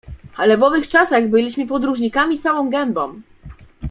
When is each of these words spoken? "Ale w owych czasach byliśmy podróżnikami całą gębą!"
"Ale 0.37 0.57
w 0.57 0.63
owych 0.63 0.87
czasach 0.87 1.27
byliśmy 1.29 1.67
podróżnikami 1.67 2.39
całą 2.39 2.69
gębą!" 2.69 3.21